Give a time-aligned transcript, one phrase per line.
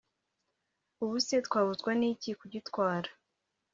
[1.03, 3.09] ubuse twabuzwa n’iki kugitwara